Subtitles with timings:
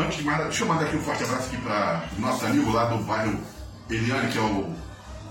[0.00, 2.46] antes de mais nada, deixa eu mandar aqui um forte abraço aqui para o nosso
[2.46, 3.38] amigo lá do bairro
[3.90, 4.74] Eliane, que é o,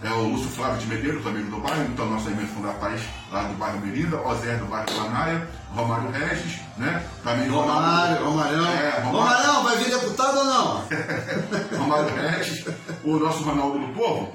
[0.04, 3.01] é o Lúcio Flávio de Medeiros, amigo do bairro, então nosso amigo da Paz
[3.31, 7.05] lá do bairro Merida, Ozé do bairro Planaia, Romário Regis, né?
[7.23, 8.65] Também Romário, Romário.
[8.65, 9.45] É, Romário.
[9.45, 10.88] Romário, vai vir deputado ou não?
[11.77, 12.65] Romário Regis,
[13.04, 14.34] o nosso Ronaldo do Povo.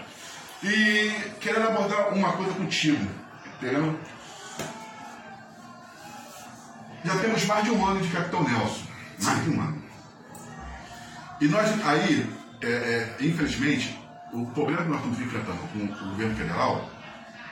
[0.62, 3.04] E querendo abordar uma coisa contigo,
[3.56, 3.98] entendeu?
[7.04, 8.86] Já temos mais de um ano de Capitão Nelson.
[9.20, 9.81] Mais de um ano.
[11.42, 12.24] E nós, aí,
[12.60, 13.98] é, é, infelizmente,
[14.32, 16.88] o problema que nós estamos enfrentando com o governo federal,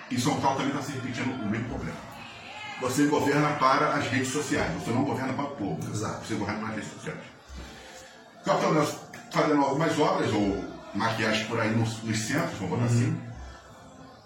[0.09, 1.97] em São Paulo também está se repetindo o mesmo problema.
[2.83, 5.91] Você governa para as redes sociais, você não governa para o povo.
[5.93, 6.25] Exato.
[6.25, 7.19] Você governa para as redes sociais.
[8.41, 8.99] O Capitão Nelson
[9.33, 13.21] fazendo algumas obras, ou maquiagem por aí nos, nos centros, vamos botar assim.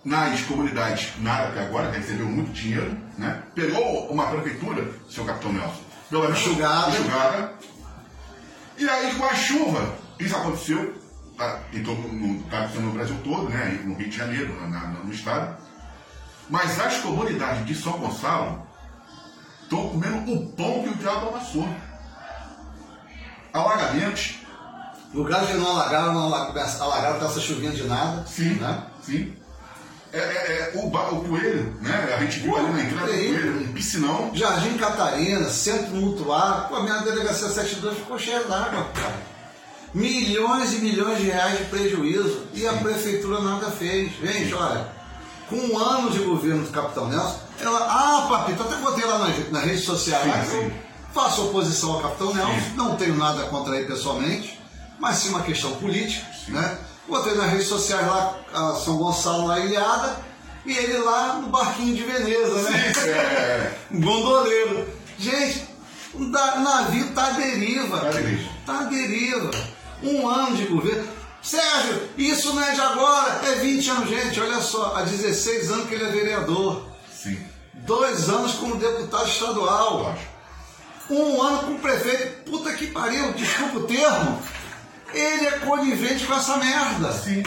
[0.04, 3.42] Nas comunidades, nada até agora, recebeu muito dinheiro, né?
[3.54, 6.90] Pegou uma prefeitura, seu Capitão Nelson, pela Enxugada.
[6.90, 7.54] enxugada.
[8.78, 10.94] E aí com a chuva, isso aconteceu,
[11.36, 13.80] tá, em todo, no, tá acontecendo no Brasil todo, né?
[13.84, 15.56] No Rio de Janeiro, na- na- no estado.
[16.50, 18.66] Mas as comunidades de São Gonçalo
[19.62, 21.68] estão comendo o pão que o diabo amassou.
[23.52, 24.38] Alagamentos,
[25.12, 28.26] Lugares que não alagaram, não alagaram, alagaram com essa chuvinha de nada.
[28.26, 28.82] Sim, Né?
[29.00, 29.32] sim.
[30.14, 32.14] É, é- é, o, o coelho, né?
[32.16, 34.30] A gente viu ali na entrada do coelho, um piscinão.
[34.32, 39.34] Jardim Catarina, Centro Mutuar, pô, a minha delegacia 72 ficou cheia d'água, cara.
[39.92, 44.12] Milhões e milhões de reais de prejuízo e a prefeitura nada fez.
[44.20, 44.88] Gente, olha,
[45.48, 49.50] com um ano de governo do Capitão Nelson, ela, ah, papito, até botei lá nas,
[49.50, 50.72] nas redes sociais, Sim,
[51.12, 54.60] faço oposição ao Capitão Nelson, não tenho nada contra ele pessoalmente,
[54.98, 56.76] mas sim uma questão política, né?
[57.08, 60.18] Botei nas redes sociais lá, a São Gonçalo na ilhada,
[60.64, 62.92] e ele lá no barquinho de Veneza, né?
[62.94, 63.78] Sim, é.
[64.00, 64.88] Gondoleiro.
[65.18, 65.68] Gente,
[66.14, 67.98] o navio tá à deriva.
[67.98, 68.50] Tá à deriva.
[68.64, 69.50] Tá à deriva.
[70.02, 71.14] Um ano de governo.
[71.42, 74.40] Sérgio, isso não é de agora, é 20 anos, gente.
[74.40, 76.86] Olha só, há 16 anos que ele é vereador.
[77.12, 77.38] Sim,
[77.74, 80.16] Dois anos como deputado estadual.
[81.10, 82.50] Um ano como prefeito.
[82.50, 84.42] Puta que pariu, desculpa o termo.
[85.14, 87.12] Ele é conivente com essa merda.
[87.12, 87.42] Sim,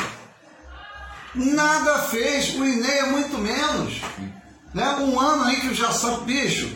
[1.37, 4.01] Nada fez, o INEI é muito menos.
[4.73, 4.95] Né?
[4.99, 6.69] Um ano aí que já sabe, bicho,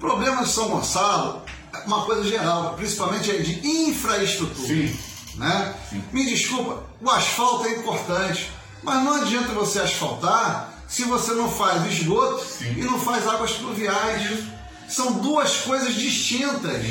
[0.00, 1.42] problema de São Gonçalo,
[1.72, 4.66] é uma coisa geral, principalmente é de infraestrutura.
[4.66, 4.98] Sim.
[5.36, 5.74] Né?
[5.88, 6.02] Sim.
[6.12, 8.50] Me desculpa, o asfalto é importante,
[8.82, 12.72] mas não adianta você asfaltar se você não faz esgoto Sim.
[12.76, 14.40] e não faz águas pluviais.
[14.88, 16.82] São duas coisas distintas.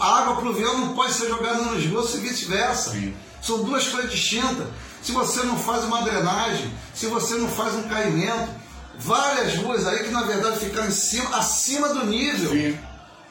[0.00, 2.90] A água pluvial não pode ser jogada no esgoto e vice-versa.
[2.90, 3.14] Sim.
[3.42, 4.66] São duas coisas distintas.
[5.02, 8.50] Se você não faz uma drenagem, se você não faz um caimento,
[8.98, 12.78] várias ruas aí que na verdade ficam em cima, acima do nível Sim.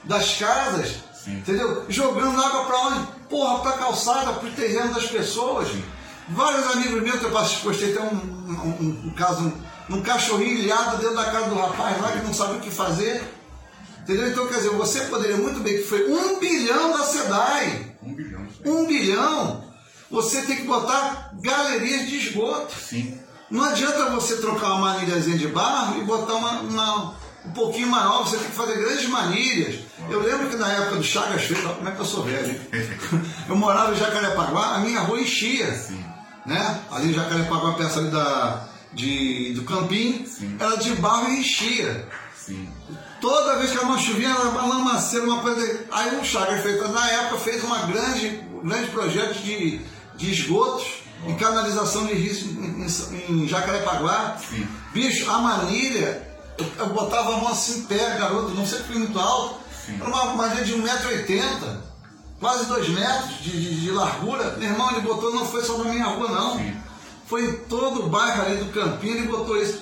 [0.03, 1.37] das casas, Sim.
[1.37, 1.85] entendeu?
[1.89, 3.07] Jogando água para onde?
[3.29, 5.67] Porra, para calçada, para o terreno das pessoas.
[6.29, 9.41] Vários amigos meus que eu postei até um, um, um caso,
[9.89, 12.71] um, um cachorrinho ilhado dentro da casa do rapaz lá que não sabe o que
[12.71, 13.21] fazer.
[14.05, 14.29] Entendeu?
[14.29, 17.91] Então, quer dizer, você poderia muito bem, que foi um bilhão da SEDAI.
[18.03, 18.45] Um bilhão.
[18.49, 18.69] sim.
[18.69, 19.63] Um bilhão,
[20.11, 22.71] você tem que botar galerias de esgoto.
[22.79, 23.19] Sim.
[23.49, 28.23] Não adianta você trocar uma manilhazinha de barro e botar uma, uma- um pouquinho maior,
[28.27, 29.79] você tem que fazer grandes manilhas.
[30.09, 32.59] Eu lembro que na época do Chagas Feito, como é que eu sou velho?
[33.49, 35.71] Eu morava em Jacarepaguá, a minha rua enchia.
[35.73, 36.03] Sim.
[36.45, 36.79] Né?
[36.91, 40.57] Ali em Jacarepaguá, perto ali da, de, do Campinho, Sim.
[40.59, 42.07] era de barro e enchia.
[42.35, 42.67] Sim.
[43.21, 45.85] Toda vez que era uma chuvinha, era uma lamaceira, uma coisa.
[45.91, 49.79] Aí o Chagas feito na época fez uma grande, um grande projeto de,
[50.15, 50.85] de esgotos
[51.27, 52.85] e canalização de rios em,
[53.31, 54.37] em, em Jacarepaguá.
[54.49, 54.67] Sim.
[54.93, 56.27] Bicho, a manilha,
[56.57, 59.55] eu, eu botava a mão assim em pé, garoto, não sei se foi muito alto.
[59.85, 59.97] Sim.
[59.99, 61.77] Era uma manilha de 1,80m,
[62.39, 64.55] quase 2 metros de, de- de largura.
[64.57, 66.57] Meu irmão, ele botou, não foi só na minha rua, não.
[66.57, 66.75] Sim.
[67.27, 69.81] Foi em todo o bairro ali do Campinho, ele botou isso.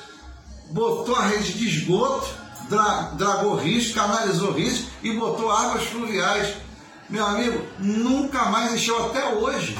[0.70, 2.28] Botou a rede de esgoto,
[2.74, 6.56] dra- dragou risco, canalizou risco e botou águas fluviais.
[7.10, 9.78] Meu amigo, nunca mais encheu até hoje.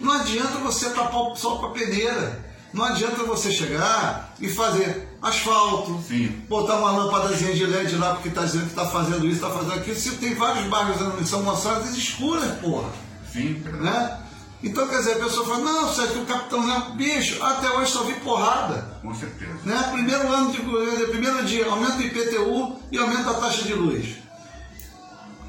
[0.00, 2.44] Não adianta você tapar o sol com a peneira.
[2.72, 6.26] Não adianta você chegar e fazer asfalto, Sim.
[6.48, 9.74] botar uma lâmpadazinha de LED lá porque está dizendo que está fazendo isso, está fazendo
[9.74, 9.96] aquilo.
[9.96, 12.88] Se tem vários bairros em São Gonçalo, escuras, porra
[13.32, 13.62] Sim.
[13.80, 14.18] né?
[14.66, 18.02] Então, quer dizer, a pessoa fala, não, Sérgio, o capitão não, bicho, até hoje só
[18.04, 18.98] vi porrada.
[19.02, 19.52] Com certeza.
[19.62, 19.90] Né?
[19.92, 24.16] Primeiro ano de governo, primeiro dia, aumento do IPTU e aumento da taxa de luz.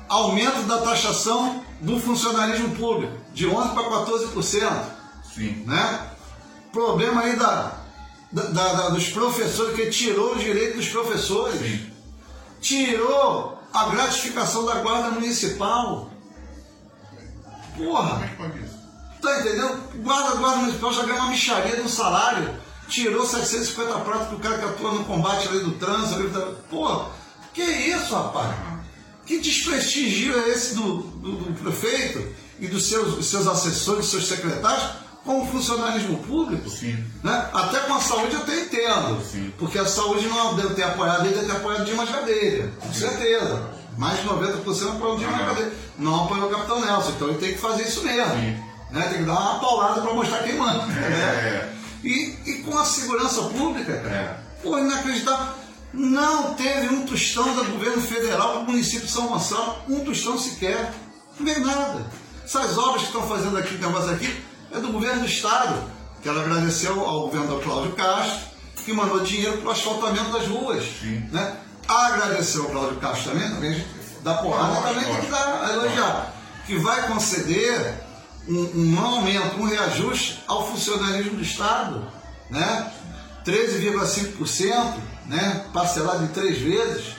[0.09, 4.85] Aumento da taxação do funcionalismo público, de 11% para 14%.
[5.33, 5.63] Sim.
[5.65, 6.09] Né?
[6.73, 7.77] Problema aí da-
[8.31, 11.59] da- da- dos professores, que tirou o direito dos professores.
[11.59, 11.89] Sim.
[12.59, 16.09] Tirou a gratificação da guarda municipal.
[17.77, 18.09] Porra!
[18.11, 18.84] Como é que pode isso?
[19.25, 19.79] Tá entendendo?
[20.03, 22.55] Guarda, guarda municipal já ganha uma micharia no salário.
[22.87, 26.19] Tirou 750 pratos pro cara que atua no combate ali do trânsito.
[26.19, 26.55] Ali.
[26.69, 27.05] Pô,
[27.53, 28.55] que isso, rapaz?
[29.25, 32.27] Que desprestigio é esse do, do, do prefeito
[32.59, 34.83] e dos seus, dos seus assessores, dos seus secretários
[35.23, 36.69] com o funcionalismo público?
[36.69, 37.03] Sim.
[37.23, 37.49] Né?
[37.51, 39.19] Até com a saúde eu até entendo.
[39.25, 39.51] Sim.
[39.57, 43.67] Porque a saúde não deve ter apoiado ele, deve ter apoiado Dimas Gadelha, com certeza.
[43.97, 45.71] Mais de 90% apoiou Dimas Ah.
[45.97, 47.09] Não apoiou o Capitão Nelson.
[47.11, 48.35] Então ele tem que fazer isso mesmo.
[48.35, 48.74] Sim.
[48.91, 49.01] Né?
[49.09, 50.85] Tem que dar uma paulada para mostrar quem manda.
[50.85, 50.93] né?
[51.09, 51.75] É.
[52.03, 54.37] E, e com a segurança pública, cara, É.
[54.61, 55.53] pô, inacreditável.
[55.93, 60.37] Não teve um tostão do governo federal para o município de São Gonçalo, um tostão
[60.37, 60.93] sequer.
[61.39, 62.05] Não veio nada.
[62.43, 65.89] Essas obras que estão fazendo aqui, negócio aqui, é do governo do estado.
[66.21, 68.39] Quero agradecer ao, governador Cláudio Castro,
[68.83, 70.83] que mandou dinheiro para o asfaltamento das ruas.
[70.99, 71.27] Sim.
[71.31, 71.55] Né?
[71.87, 73.87] Agradecer ao Cláudio Castro também, também a gente
[74.21, 76.33] dá porrada, também tem que dar, elogiar.
[76.67, 78.04] Que vai conceder
[78.47, 82.03] um, um aumento, um reajuste ao funcionalismo do Estado,
[82.49, 82.91] né?
[83.45, 84.93] 13,5%,
[85.27, 85.65] né?
[85.73, 87.15] parcelado em três vezes.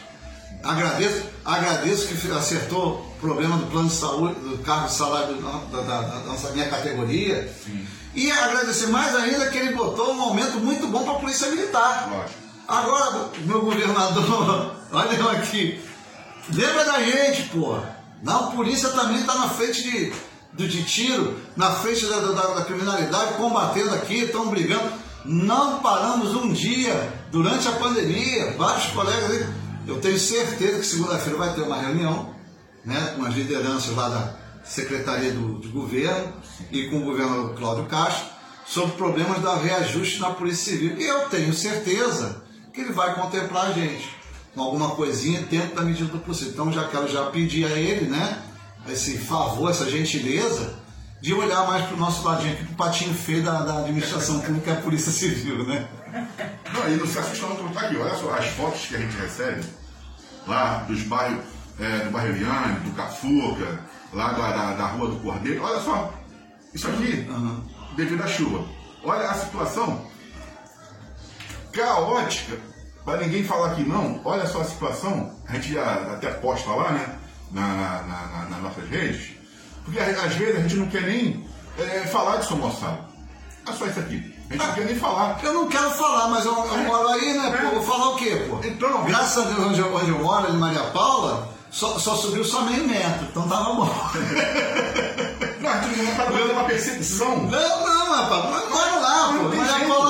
[0.63, 5.81] Agradeço, agradeço que acertou o problema do plano de saúde, do cargo de salário da,
[5.83, 7.53] da- da nossa minha categoria.
[7.65, 7.87] Sim.
[8.15, 12.09] E agradecer mais ainda que ele botou um aumento muito bom para a Polícia Militar.
[12.11, 12.41] Lógico.
[12.67, 15.81] Agora, meu governador, olha eu aqui.
[16.53, 17.79] Lembra da gente, pô.
[18.23, 20.13] Não, a polícia também está na frente de,
[20.53, 24.91] do de tiro, na frente da, da- da criminalidade, combatendo aqui, estão brigando.
[25.25, 28.55] Não paramos um dia durante a pandemia.
[28.57, 29.47] Vários colegas aí.
[29.87, 32.35] Eu tenho certeza que segunda-feira vai ter uma reunião
[32.85, 34.35] né, com as lideranças lá da
[34.65, 36.33] Secretaria do, de Governo
[36.73, 38.25] e com o governador Cláudio Castro
[38.67, 40.99] sobre problemas da reajuste na Polícia Civil.
[40.99, 44.09] E eu tenho certeza que ele vai contemplar a gente
[44.55, 46.53] com alguma coisinha dentro da medida do possível.
[46.53, 48.43] Então já quero já pedir a ele, né,
[48.89, 50.75] esse favor, essa gentileza
[51.21, 54.41] de olhar mais para o nosso ladinho aqui, para o patinho feio da, da administração
[54.41, 55.89] pública e a Polícia Civil, né?
[56.73, 57.97] Não, e não se assusta não que eu tá aqui.
[57.97, 59.65] Olha só, as fotos que a gente recebe
[60.47, 61.45] lá dos bairros,
[61.81, 63.81] é, do bairro Viane, do Cafuca,
[64.13, 65.63] lá da, da, da Rua do Cordeiro.
[65.63, 66.13] Olha só,
[66.73, 67.63] isso aqui, Aham.
[67.97, 68.65] devido à chuva.
[69.03, 70.07] Olha a situação
[71.73, 72.57] caótica,
[73.05, 76.93] para ninguém falar que não, olha só a situação, a gente já até posta lá,
[76.93, 77.19] né,
[77.53, 79.33] na, na- na- nas nossas redes,
[79.85, 81.47] porque às vezes a gente não quer nem
[81.79, 82.99] é, falar de São Gonçalo.
[83.69, 84.35] É só isso aqui.
[84.49, 85.41] A gente não quer nem falar.
[85.43, 87.51] Eu não quero falar, mas eu, eu moro aí, né?
[87.63, 88.61] Pô, vou falar o quê, pô?
[88.65, 92.45] Então, Graças a Deus, onde eu, onde eu moro, em Maria Paula, só, só subiu
[92.45, 93.91] só meio metro, então tava bom.
[95.61, 97.37] Não, a gente não está fazendo uma percepção.
[97.43, 99.57] Não, não, rapaz, mas mora lá, pô.
[99.57, 99.89] Maria.
[99.89, 100.06] Paula.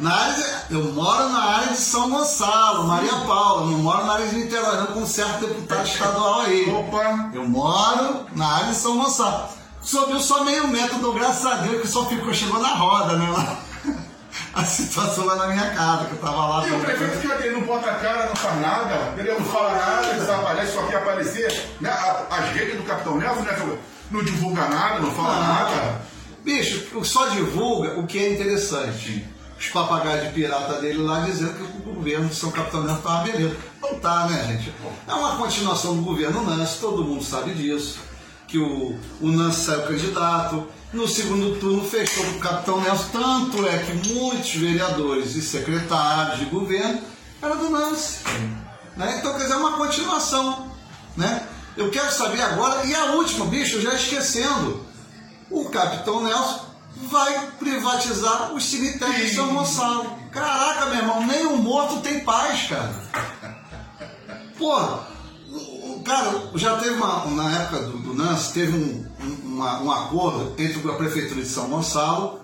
[0.00, 4.12] Na área de- eu moro na área de São Gonçalo, Maria Paula, não moro na
[4.14, 6.70] área de Niterói, não, com um certo deputado estadual aí.
[6.70, 7.30] Opa!
[7.34, 9.48] Eu moro na área de São Gonçalo.
[9.82, 13.30] Subiu só meio metro, dou graças a Deus que só ficou, chegou na roda, né?
[13.30, 13.58] lá.
[14.54, 16.66] A situação lá na minha casa, que eu tava lá.
[16.68, 19.72] E o prefeito que ele não bota a cara, não faz nada, ele não fala
[19.72, 21.76] nada, ele só aparece, só quer aparecer.
[21.80, 21.90] Né?
[22.30, 23.78] As redes do Capitão Nelson né?
[24.10, 26.00] não divulga nada, não fala nada.
[26.44, 29.26] Bicho, só divulga o que é interessante.
[29.58, 33.24] Os papagaios de pirata dele lá dizendo que o governo de São Capitão Neto estava
[33.24, 33.56] beleza.
[33.82, 34.72] Não tá, né, gente?
[35.06, 37.98] É uma continuação do governo Nance, todo mundo sabe disso.
[38.46, 40.68] Que o, o Nance saiu candidato.
[40.92, 43.08] No segundo turno fechou com o Capitão Nelson.
[43.12, 47.02] Tanto é que muitos vereadores e secretários de governo
[47.42, 48.20] eram do Nance.
[48.96, 49.16] Né?
[49.18, 50.70] Então, quer dizer, é uma continuação.
[51.16, 51.46] Né?
[51.76, 54.86] Eu quero saber agora, e a última, bicho, já esquecendo
[55.50, 56.67] o Capitão Nelson
[57.02, 60.18] vai privatizar os cemitérios de São Gonçalo.
[60.32, 62.94] Caraca, meu irmão, nem o morto tem paz, cara.
[65.50, 69.90] O- cara, já teve uma, na época do, do Nance, teve um, um, uma- um
[69.90, 72.40] acordo entre a Prefeitura de São Gonçalo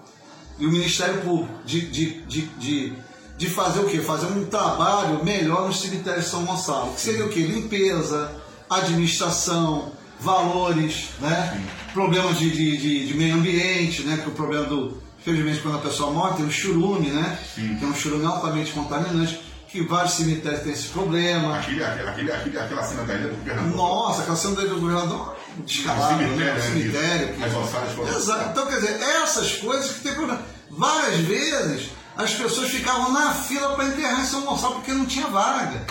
[0.58, 2.92] e o Ministério Público de, de, de, de,
[3.36, 4.00] de fazer o quê?
[4.00, 6.92] Fazer um trabalho melhor nos cemitérios de São Gonçalo.
[6.94, 7.40] Que seria o quê?
[7.40, 8.30] Limpeza,
[8.70, 11.60] administração, valores, né?
[11.92, 14.16] Problemas de, de, de, de meio ambiente, né?
[14.18, 15.02] Que o problema do.
[15.20, 17.38] Infelizmente, quando a pessoa morre, tem o churume, né?
[17.54, 17.76] Sim.
[17.76, 21.58] Que é um churume altamente contaminante, que vários cemitérios têm esse problema.
[21.58, 23.76] Aquele, aquele, aquele, aquela cena da ilha do governador.
[23.76, 26.54] Nossa, aquela cena do governador descalado, Um cemitério, né?
[26.54, 26.60] né?
[26.60, 27.34] cemitério.
[27.34, 28.50] que- As ossadas foram- Exato.
[28.50, 30.42] Então, quer dizer, essas coisas que tem problema.
[30.70, 35.26] Várias vezes as pessoas ficavam na fila para enterrar em São Gonçalo porque não tinha
[35.28, 35.86] vaga.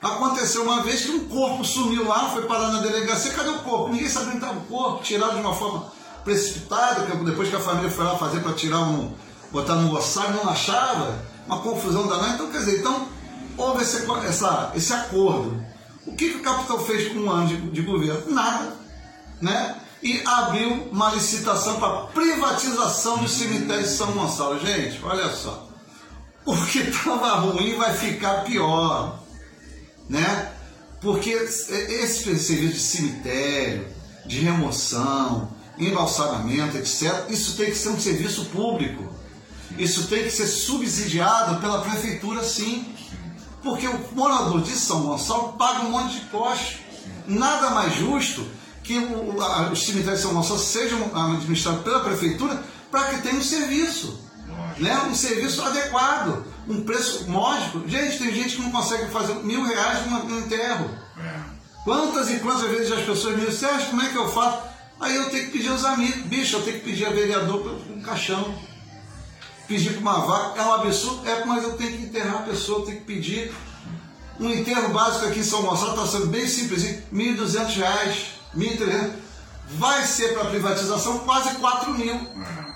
[0.00, 3.88] Aconteceu uma vez que um corpo sumiu lá, foi parar na delegacia, cadê o corpo?
[3.88, 5.90] Ninguém sabia onde estava o corpo, tiraram de uma forma
[6.24, 9.12] precipitada, depois que a família foi lá fazer para tirar um.
[9.50, 12.34] botar no ossário, não achava, uma confusão danada.
[12.34, 13.08] Então, quer dizer, então
[13.56, 15.60] houve esse, essa, esse acordo.
[16.06, 18.30] O que, que o capitão fez com um ano de, de governo?
[18.30, 18.76] Nada.
[19.40, 19.76] Né?
[20.02, 24.58] e abriu uma licitação para privatização do cemitério de São Gonçalo.
[24.60, 25.66] Gente, olha só.
[26.44, 29.18] O que estava ruim vai ficar pior,
[30.08, 30.52] né?
[31.00, 33.86] Porque esse serviço de cemitério,
[34.26, 35.48] de remoção,
[35.78, 39.04] embalsamamento, etc., isso tem que ser um serviço público.
[39.78, 42.94] Isso tem que ser subsidiado pela prefeitura, sim.
[43.62, 46.78] Porque o morador de São Gonçalo paga um monte de impostos.
[47.26, 48.46] Nada mais justo
[48.82, 53.36] que o, a, os cemitérios de São Gonçalo sejam administrados pela prefeitura para que tenha
[53.36, 54.18] um serviço.
[54.78, 54.96] Né?
[55.10, 57.88] Um serviço adequado, um preço módico.
[57.88, 60.90] Gente, tem gente que não consegue fazer mil reais no enterro.
[61.18, 61.40] É.
[61.84, 64.58] Quantas e quantas vezes as pessoas me dizem, Sérgio, como é que eu faço?
[65.00, 67.94] Aí eu tenho que pedir aos amigos, bicho, eu tenho que pedir a vereador para
[67.94, 68.54] um caixão.
[69.66, 72.80] Pedir para uma vaca, é um absurdo, é, mas eu tenho que enterrar a pessoa,
[72.80, 73.52] eu tenho que pedir.
[74.40, 79.10] Um enterro básico aqui em São Gonçalo está sendo bem simples, R$ 1.200, 1.300.
[79.70, 82.14] Vai ser para privatização quase 4 mil.
[82.14, 82.68] É.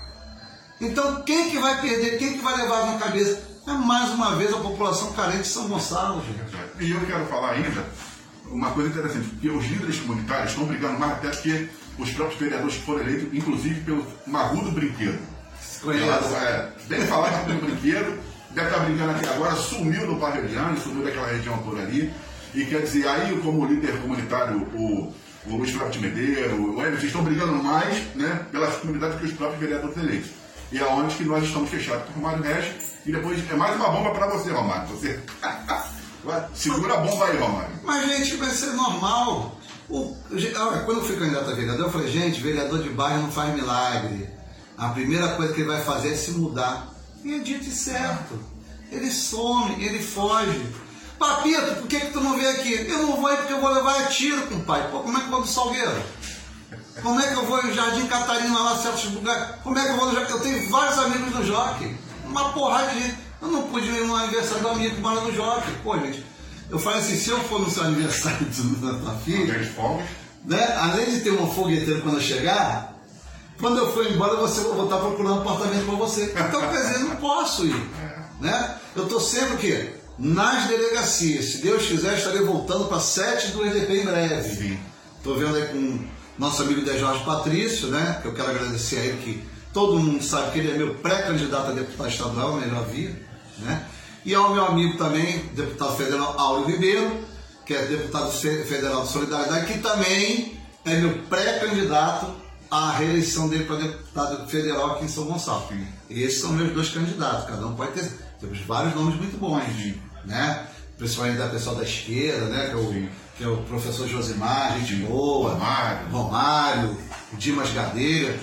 [0.81, 3.52] Então quem que vai perder, quem que vai levar na cabeça?
[3.65, 6.83] É mais uma vez a população carente de São Gonçalo, gente.
[6.83, 7.85] E eu quero falar ainda
[8.47, 12.75] uma coisa interessante, porque os líderes comunitários estão brigando mais até que os próprios vereadores
[12.75, 15.19] que foram eleitos, inclusive pelo Marrudo Brinquedo.
[15.81, 16.35] Conheço.
[16.35, 18.19] É, bem falar pelo Brinquedo,
[18.51, 22.13] deve estar brincando aqui agora, sumiu do Parrebiano, sumiu daquela região toda ali.
[22.53, 25.13] E quer dizer, aí como líder comunitário, o,
[25.47, 29.33] o Luiz Flávio de Medeiro, o Emerson, estão brigando mais né, pelas comunidades que os
[29.33, 30.29] próprios vereadores eleitos.
[30.71, 32.92] E é onde que nós estamos fechados com o Romário Neves.
[33.05, 34.87] E depois é mais uma bomba para você, Romário.
[34.87, 35.19] Você
[36.55, 37.75] segura a bomba aí, Romário.
[37.83, 39.57] Mas, gente, vai ser normal.
[39.89, 40.15] O,
[40.85, 44.29] quando eu fui candidato a vereador, eu falei, gente, vereador de bairro não faz milagre.
[44.77, 46.93] A primeira coisa que ele vai fazer é se mudar.
[47.23, 48.39] E é dito e certo.
[48.89, 50.65] Ele some, ele foge.
[51.19, 52.73] Papito, por que, que tu não veio aqui?
[52.89, 54.89] Eu não vou aí porque eu vou levar a tiro com o pai.
[54.89, 56.03] Pô, como é que eu vou no Salgueiro?
[57.01, 59.55] Como é que eu vou no Jardim Catarina lá, certos lugares?
[59.61, 60.31] Como é que eu vou no Jockey?
[60.31, 61.97] Eu tenho vários amigos no Jockey.
[62.33, 63.17] Uma porrada de gente.
[63.39, 65.71] Eu não pude ir no aniversário do amigo que mora no Jockey.
[65.83, 66.25] Pô, gente,
[66.67, 68.47] eu falei assim, se eu for no seu aniversário
[68.81, 69.53] da tua filha,
[70.43, 72.95] né, além de ter uma fogueteira quando eu chegar,
[73.59, 76.33] quando eu for embora você vou estar procurando um apartamento para você.
[76.35, 77.89] Então, quer dizer, eu não posso ir.
[78.41, 78.77] Né?
[78.95, 79.93] Eu estou sempre o quê?
[80.17, 81.45] Nas delegacias.
[81.45, 84.79] Se Deus quiser, estarei voltando para sete do EDP em breve.
[85.17, 85.99] Estou vendo aí com
[86.39, 88.17] nosso amigo De Jorge Patrício, né?
[88.21, 91.71] Que eu quero agradecer a ele que todo mundo sabe que ele é meu pré-candidato
[91.71, 93.19] a deputado estadual, melhor via,
[93.59, 93.85] né?
[94.25, 97.25] E ao meu amigo também, deputado federal Áureo Ribeiro,
[97.65, 102.27] que é deputado federal de Solidariedade, que também é meu pré-candidato
[102.69, 105.65] à reeleição dele para deputado federal aqui em São Gonçalo.
[105.69, 105.85] Sim.
[106.09, 108.11] Esses são meus dois candidatos, cada um pode ter.
[108.39, 109.95] Temos vários nomes muito bons, Sim.
[110.25, 110.67] né?
[110.97, 112.67] Principalmente da pessoal da esquerda, né?
[112.67, 116.97] Que é o, que é o professor Josimar, gente boa, Romário, Romário
[117.33, 118.39] Dimas Gadeira.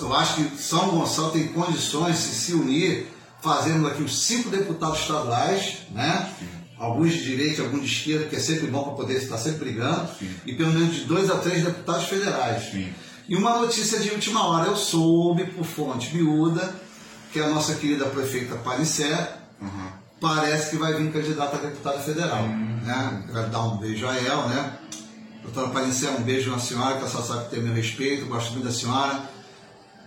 [0.00, 3.06] Eu acho que São Gonçalo tem condições de se unir
[3.42, 6.30] fazendo aqui os cinco deputados estaduais, né?
[6.78, 10.08] Alguns de direita, alguns de esquerda, que é sempre bom para poder estar sempre brigando,
[10.18, 10.34] Sim.
[10.46, 12.70] e pelo menos de dois a três deputados federais.
[12.70, 12.90] Sim.
[13.28, 16.74] E uma notícia de última hora, eu soube por fonte miúda
[17.32, 19.99] que a nossa querida prefeita Panicé uhum.
[20.20, 22.42] Parece que vai vir candidata a deputada federal.
[22.42, 22.80] Uhum.
[22.82, 23.24] Né?
[23.32, 24.78] Quero dar um beijo a ela, né?
[25.42, 28.52] Doutora Panicé, um beijo na senhora, que a senhora sabe que tem meu respeito, gosto
[28.52, 29.28] muito da senhora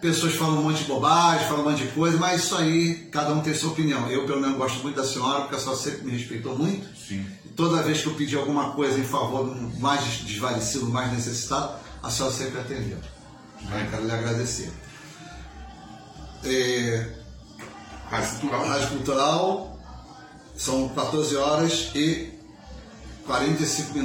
[0.03, 3.33] pessoas falam um monte de bobagem, falam um monte de coisa, mas isso aí, cada
[3.33, 4.11] um tem sua opinião.
[4.11, 6.85] Eu, pelo menos, gosto muito da senhora, porque a senhora sempre me respeitou muito.
[6.97, 7.25] Sim.
[7.45, 11.75] E toda vez que eu pedi alguma coisa em favor do mais desvalecido, mais necessitado,
[12.03, 12.97] a senhora sempre atendeu.
[13.61, 14.73] Eu quero lhe agradecer.
[16.43, 17.07] É...
[18.11, 18.67] Rádio Cultural.
[18.67, 19.72] Rádio Cultural,
[20.55, 22.31] são 14 horas e
[23.25, 24.03] 45 minutos.